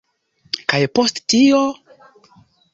Kaj 0.73 0.79
post 1.01 1.23
tio? 1.35 1.63